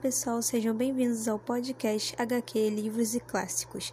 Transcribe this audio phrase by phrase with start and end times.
[0.00, 3.92] Pessoal, sejam bem-vindos ao podcast HQ Livros e Clássicos.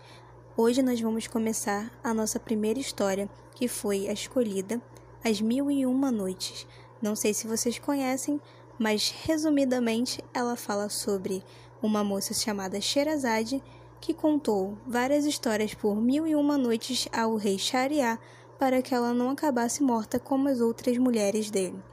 [0.55, 4.81] Hoje nós vamos começar a nossa primeira história, que foi a escolhida
[5.21, 6.65] As Mil e Uma Noites.
[7.01, 8.39] Não sei se vocês conhecem,
[8.79, 11.43] mas resumidamente ela fala sobre
[11.81, 13.61] uma moça chamada Sherazade
[13.99, 18.17] que contou várias histórias por mil e uma noites ao rei Shariar
[18.57, 21.83] para que ela não acabasse morta como as outras mulheres dele.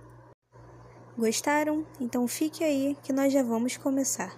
[1.17, 1.87] Gostaram?
[2.01, 4.37] Então fique aí que nós já vamos começar.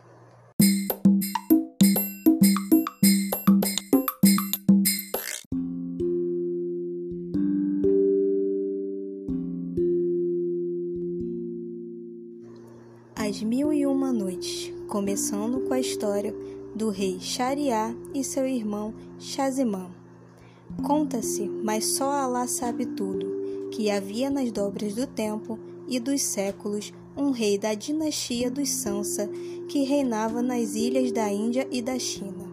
[13.14, 16.34] As Mil e Uma Noites, começando com a história
[16.74, 19.90] do rei Shariar e seu irmão Shazimã.
[20.86, 26.92] Conta-se, mas só Alá sabe tudo, que havia nas dobras do tempo e dos séculos
[27.16, 29.28] um rei da dinastia dos Sansa
[29.68, 32.46] que reinava nas ilhas da Índia e da China.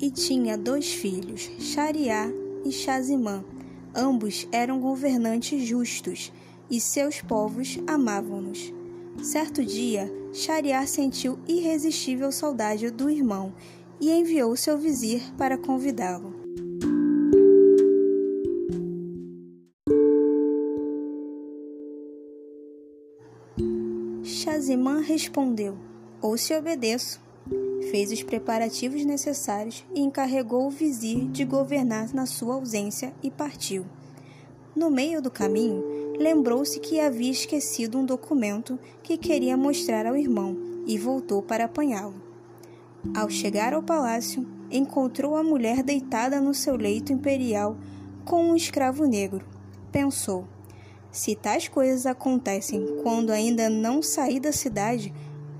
[0.00, 2.30] E tinha dois filhos, Shariar
[2.64, 3.44] e Shazimã.
[3.94, 6.32] Ambos eram governantes justos
[6.70, 8.72] e seus povos amavam-nos.
[9.24, 13.54] Certo dia, Shariar sentiu irresistível saudade do irmão
[13.98, 16.34] e enviou seu vizir para convidá-lo.
[24.22, 25.78] Shazimã respondeu:
[26.20, 27.18] Ou se obedeço.
[27.90, 33.86] Fez os preparativos necessários e encarregou o vizir de governar na sua ausência e partiu.
[34.76, 40.56] No meio do caminho, lembrou-se que havia esquecido um documento que queria mostrar ao irmão
[40.86, 42.14] e voltou para apanhá-lo.
[43.14, 47.76] Ao chegar ao palácio, encontrou a mulher deitada no seu leito imperial
[48.24, 49.44] com um escravo negro.
[49.92, 50.46] Pensou:
[51.12, 55.12] se tais coisas acontecem quando ainda não saí da cidade,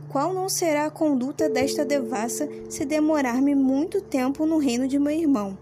[0.09, 5.13] qual não será a conduta desta devassa se demorar-me muito tempo no reino de meu
[5.13, 5.59] irmão?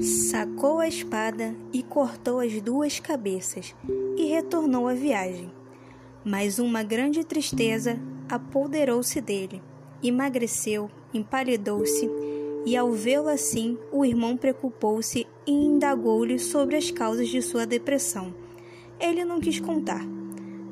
[0.00, 3.74] Sacou a espada e cortou as duas cabeças
[4.14, 5.50] e retornou à viagem.
[6.22, 7.98] Mas uma grande tristeza
[8.28, 9.62] apoderou-se dele.
[10.02, 12.10] Emagreceu, empalidou-se,
[12.66, 18.34] e ao vê-lo assim, o irmão preocupou-se e indagou-lhe sobre as causas de sua depressão.
[19.00, 20.04] Ele não quis contar.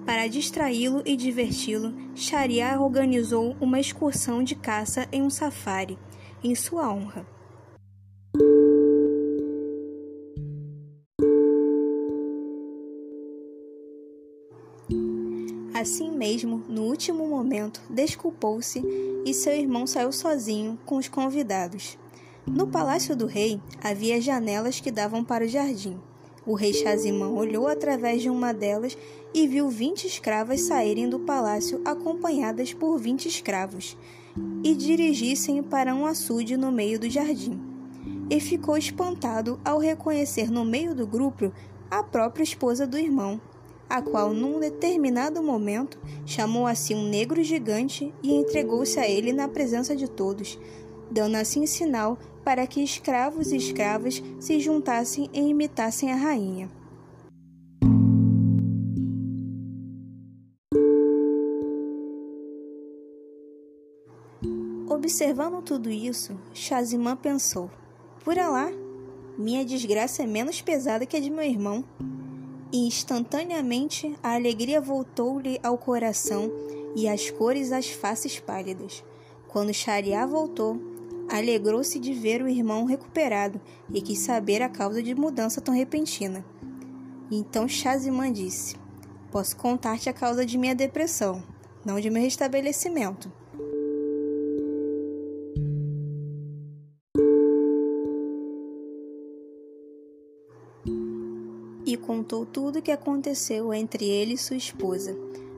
[0.04, 5.98] Para distraí-lo e diverti-lo, Shariar organizou uma excursão de caça em um safari,
[6.42, 7.33] em sua honra.
[15.84, 18.82] Assim mesmo, no último momento, desculpou-se
[19.26, 21.98] e seu irmão saiu sozinho com os convidados.
[22.46, 26.00] No palácio do rei havia janelas que davam para o jardim.
[26.46, 28.96] O rei Shazimã olhou através de uma delas
[29.34, 33.94] e viu vinte escravas saírem do palácio acompanhadas por vinte escravos
[34.62, 37.60] e dirigissem para um açude no meio do jardim.
[38.30, 41.52] E ficou espantado ao reconhecer no meio do grupo
[41.90, 43.38] a própria esposa do irmão,
[43.88, 49.48] a qual, num determinado momento, chamou assim um negro gigante e entregou-se a ele na
[49.48, 50.58] presença de todos,
[51.10, 56.70] dando assim sinal para que escravos e escravas se juntassem e imitassem a rainha.
[64.88, 67.70] Observando tudo isso, Shazimã pensou:
[68.24, 68.70] Por lá,
[69.36, 71.84] minha desgraça é menos pesada que a de meu irmão
[72.74, 76.50] e instantaneamente a alegria voltou-lhe ao coração
[76.96, 79.04] e as cores às faces pálidas.
[79.46, 80.82] Quando Shariá voltou,
[81.30, 83.60] alegrou-se de ver o irmão recuperado
[83.92, 86.44] e quis saber a causa de mudança tão repentina.
[87.30, 88.74] Então Shazimã disse:
[89.30, 91.44] Posso contar-te a causa de minha depressão,
[91.84, 93.30] não de meu restabelecimento.
[101.84, 105.16] E contou tudo o que aconteceu entre ele e sua esposa.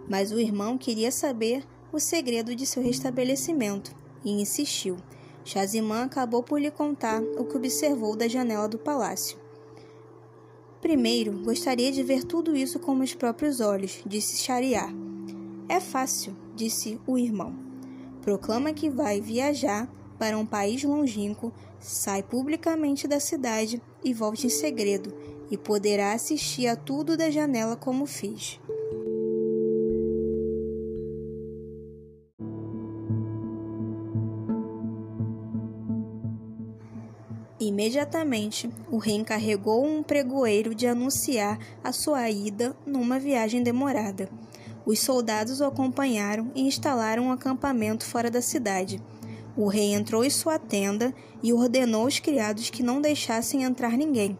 [0.08, 3.94] Mas o irmão queria saber o segredo de seu restabelecimento
[4.24, 4.96] e insistiu.
[5.44, 9.38] Shazimã acabou por lhe contar o que observou da janela do palácio.
[10.80, 14.92] Primeiro, gostaria de ver tudo isso com meus próprios olhos, disse Shariar.
[15.68, 17.54] É fácil, disse o irmão.
[18.22, 19.88] Proclama que vai viajar
[20.18, 25.14] para um país longínquo, sai publicamente da cidade e volte em segredo,
[25.50, 28.58] e poderá assistir a tudo da janela como fiz.
[37.58, 44.28] Imediatamente, o rei encarregou um pregoeiro de anunciar a sua ida numa viagem demorada.
[44.84, 49.02] Os soldados o acompanharam e instalaram um acampamento fora da cidade.
[49.56, 54.38] O rei entrou em sua tenda e ordenou os criados que não deixassem entrar ninguém.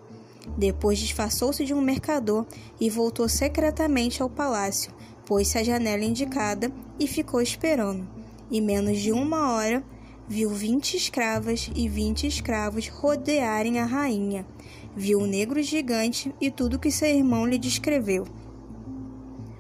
[0.57, 2.47] Depois disfarçou-se de um mercador
[2.81, 4.93] e voltou secretamente ao palácio,
[5.25, 8.07] pôs-se à janela indicada e ficou esperando.
[8.51, 9.83] Em menos de uma hora,
[10.29, 14.47] viu vinte escravas e vinte escravos rodearem a rainha.
[14.95, 18.27] Viu o negro gigante e tudo que seu irmão lhe descreveu.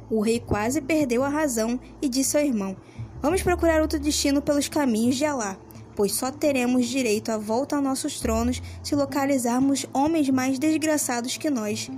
[0.08, 2.76] O rei quase perdeu a razão e disse ao irmão:
[3.20, 5.58] Vamos procurar outro destino pelos caminhos de Alá,
[5.96, 11.50] pois só teremos direito à volta a nossos tronos se localizarmos homens mais desgraçados que
[11.50, 11.90] nós.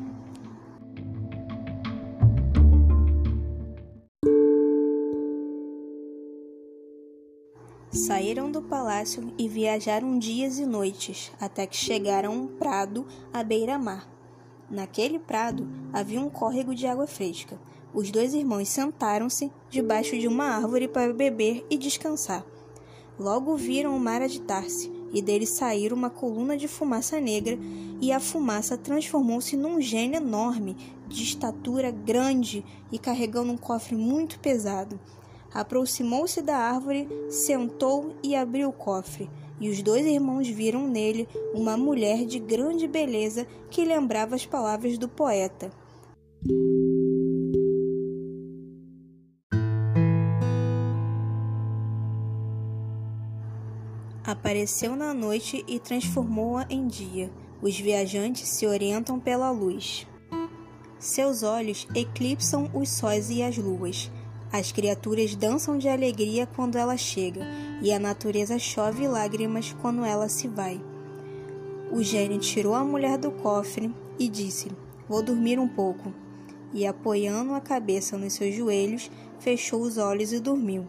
[7.91, 13.43] Saíram do palácio e viajaram dias e noites, até que chegaram a um prado à
[13.43, 14.09] beira-mar.
[14.71, 17.59] Naquele prado havia um córrego de água fresca.
[17.93, 22.45] Os dois irmãos sentaram-se debaixo de uma árvore para beber e descansar.
[23.19, 27.59] Logo viram o mar agitar-se, e dele saíram uma coluna de fumaça negra,
[28.01, 30.77] e a fumaça transformou-se num gênio enorme,
[31.09, 35.01] de estatura grande e carregando um cofre muito pesado.
[35.53, 39.31] Aproximou-se da árvore, sentou e abriu o cofre,
[39.61, 44.99] e os dois irmãos viram nele uma mulher de grande beleza que lembrava as palavras
[44.99, 45.71] do poeta.
[54.29, 57.31] Apareceu na noite e transformou-a em dia.
[57.63, 60.07] Os viajantes se orientam pela luz.
[60.99, 64.13] Seus olhos eclipsam os sóis e as luas.
[64.53, 67.41] As criaturas dançam de alegria quando ela chega,
[67.81, 70.79] e a natureza chove lágrimas quando ela se vai.
[71.91, 74.71] O gênio tirou a mulher do cofre e disse:
[75.09, 76.13] Vou dormir um pouco.
[76.75, 80.87] E apoiando a cabeça nos seus joelhos, fechou os olhos e dormiu.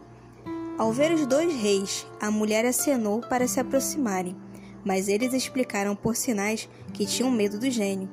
[0.80, 4.34] Ao ver os dois reis, a mulher acenou para se aproximarem,
[4.82, 8.08] mas eles explicaram por sinais que tinham medo do gênio.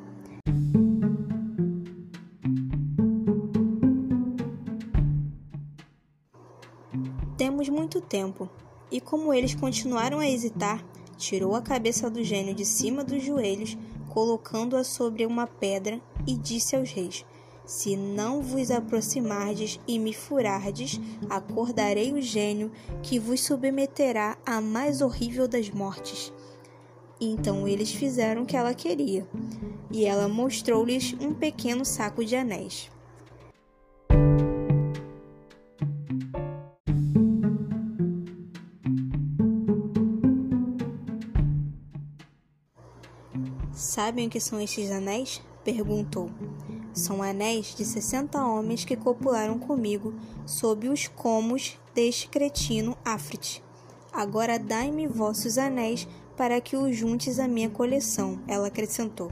[7.37, 8.49] Temos muito tempo,
[8.91, 10.83] e como eles continuaram a hesitar,
[11.15, 13.77] tirou a cabeça do gênio de cima dos joelhos,
[14.09, 17.25] colocando-a sobre uma pedra, e disse aos reis:
[17.67, 22.71] se não vos aproximardes e me furardes, acordarei o gênio
[23.03, 26.33] que vos submeterá à mais horrível das mortes.
[27.19, 29.27] Então eles fizeram o que ela queria,
[29.91, 32.89] e ela mostrou-lhes um pequeno saco de anéis.
[43.73, 45.41] Sabem o que são estes anéis?
[45.65, 46.29] perguntou.
[46.97, 50.15] São anéis de sessenta homens que copularam comigo
[50.47, 53.63] sob os comos deste cretino Afrit.
[54.11, 59.31] Agora dai-me vossos anéis para que os juntes à minha coleção, ela acrescentou.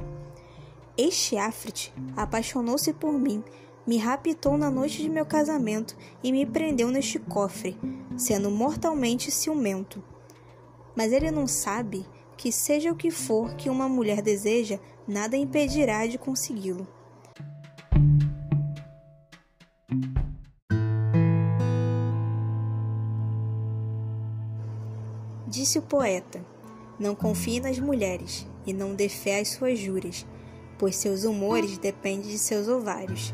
[0.96, 3.44] Este Afrit apaixonou-se por mim,
[3.86, 7.76] me raptou na noite de meu casamento e me prendeu neste cofre,
[8.16, 10.04] sendo mortalmente ciumento.
[10.96, 12.06] Mas ele não sabe
[12.38, 16.88] que, seja o que for que uma mulher deseja, nada impedirá de consegui-lo.
[25.76, 26.42] Disse o poeta:
[26.98, 30.26] Não confie nas mulheres e não dê fé às suas juras,
[30.78, 33.34] pois seus humores dependem de seus ovários.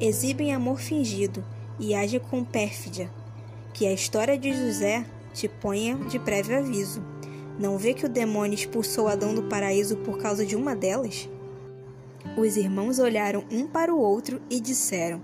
[0.00, 1.44] Exibem amor fingido
[1.80, 3.10] e age com pérfidia.
[3.74, 5.04] Que a história de José
[5.34, 7.02] te ponha de prévio aviso.
[7.58, 11.28] Não vê que o demônio expulsou Adão do paraíso por causa de uma delas?
[12.36, 15.20] Os irmãos olharam um para o outro e disseram: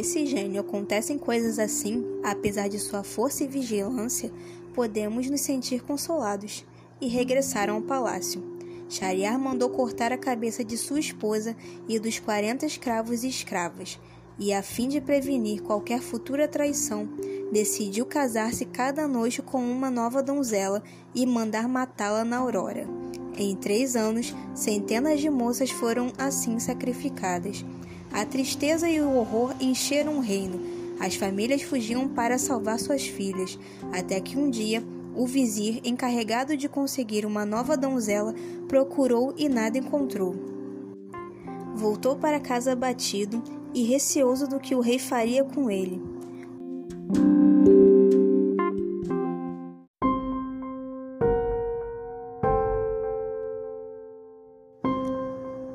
[0.00, 4.32] Se a esse gênio acontecem coisas assim, apesar de sua força e vigilância,
[4.72, 6.64] podemos nos sentir consolados.
[7.02, 8.42] E regressaram ao palácio.
[8.88, 11.54] Shariar mandou cortar a cabeça de sua esposa
[11.86, 13.98] e dos quarenta escravos e escravas,
[14.38, 17.06] e a fim de prevenir qualquer futura traição,
[17.52, 20.82] decidiu casar-se cada noite com uma nova donzela
[21.14, 22.86] e mandar matá-la na aurora.
[23.36, 27.64] Em três anos, centenas de moças foram assim sacrificadas.
[28.12, 30.60] A tristeza e o horror encheram o reino.
[30.98, 33.58] As famílias fugiam para salvar suas filhas,
[33.92, 34.82] até que um dia
[35.14, 38.34] o vizir, encarregado de conseguir uma nova donzela,
[38.68, 40.34] procurou e nada encontrou.
[41.74, 46.00] voltou para casa abatido e receoso do que o rei faria com ele.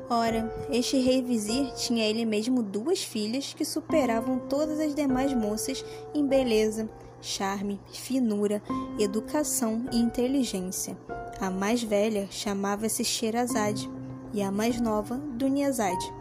[0.08, 5.84] Ora, este rei vizir tinha ele mesmo duas filhas que superavam todas as demais moças
[6.14, 6.88] em beleza,
[7.20, 8.62] charme, finura,
[9.00, 10.96] educação e inteligência.
[11.40, 13.90] A mais velha chamava-se Sherazade
[14.32, 16.12] e a mais nova Dunyazade.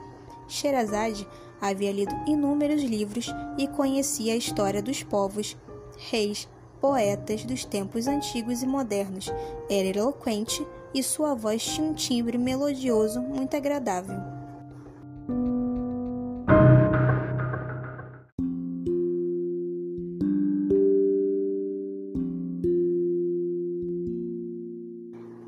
[0.47, 1.27] Sherazade
[1.61, 5.55] havia lido inúmeros livros e conhecia a história dos povos,
[6.09, 6.49] reis,
[6.85, 9.33] poetas dos tempos antigos e modernos.
[9.67, 10.63] Era eloquente
[10.93, 14.15] e sua voz tinha um timbre melodioso muito agradável.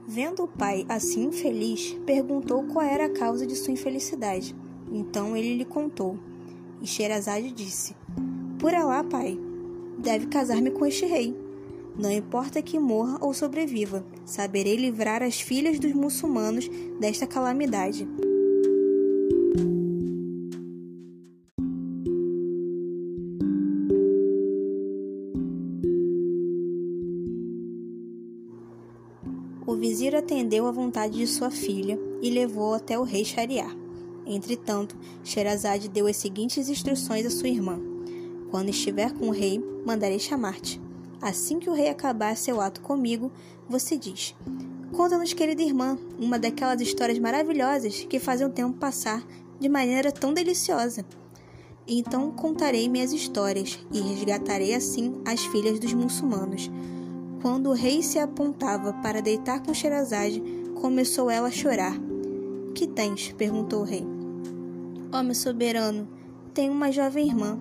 [0.08, 4.56] Vendo o pai assim infeliz, perguntou qual era a causa de sua infelicidade.
[4.91, 6.17] Então ele lhe contou.
[6.82, 7.96] E Sherazade disse:
[8.58, 9.39] Por Alá, pai,
[9.98, 11.36] deve casar-me com este rei.
[11.98, 18.08] Não importa que morra ou sobreviva, saberei livrar as filhas dos muçulmanos desta calamidade.
[29.66, 33.75] O vizir atendeu à vontade de sua filha e levou até o rei Shariar.
[34.25, 37.97] Entretanto, Sherazade deu as seguintes instruções à sua irmã:
[38.50, 40.82] Quando estiver com o rei, mandarei chamar-te.
[41.22, 43.32] Assim que o rei acabar seu ato comigo,
[43.68, 44.36] você diz:
[44.92, 49.25] Conta-nos, querida irmã, uma daquelas histórias maravilhosas que fazem o tempo passar
[49.60, 51.04] de maneira tão deliciosa.
[51.88, 56.70] Então contarei minhas histórias e resgatarei assim as filhas dos muçulmanos.
[57.42, 60.42] Quando o rei se apontava para deitar com Sherazade,
[60.82, 61.98] começou ela a chorar.
[62.74, 63.32] Que tens?
[63.34, 64.06] perguntou o rei.
[65.12, 66.08] Ó oh, soberano,
[66.54, 67.58] tenho uma jovem irmã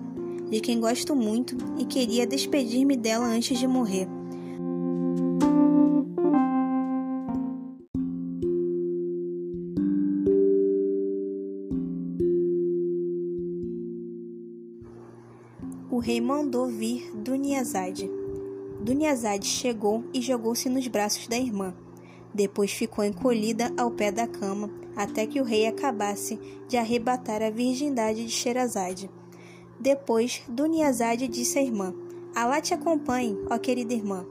[0.49, 4.07] de quem gosto muito e queria despedir-me dela antes de morrer.
[15.89, 18.09] O rei mandou vir Duniazade.
[18.79, 21.73] Duniazade chegou e jogou-se nos braços da irmã.
[22.33, 27.49] Depois ficou encolhida ao pé da cama até que o rei acabasse de arrebatar a
[27.49, 29.09] virgindade de Sherazade.
[29.79, 31.93] Depois, Duniazade disse à irmã:
[32.35, 34.25] Alá te acompanhe, ó querida irmã.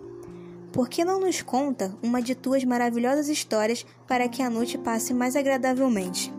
[0.72, 5.14] Por que não nos conta uma de tuas maravilhosas histórias para que a noite passe
[5.14, 6.32] mais agradavelmente?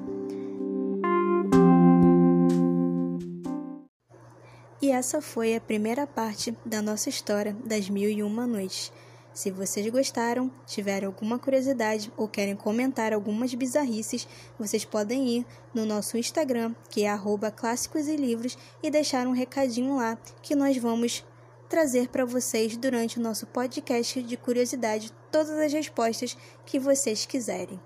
[4.80, 8.92] E essa foi a primeira parte da nossa história das Mil e Uma Noites.
[9.38, 14.28] Se vocês gostaram, tiverem alguma curiosidade ou querem comentar algumas bizarrices,
[14.58, 17.10] vocês podem ir no nosso Instagram, que é
[17.52, 21.24] clássicos e livros, e deixar um recadinho lá que nós vamos
[21.70, 27.76] trazer para vocês durante o nosso podcast de curiosidade todas as respostas que vocês quiserem.